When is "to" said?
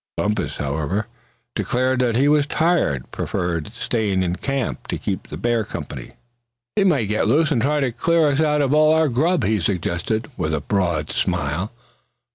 4.87-4.97, 7.81-7.91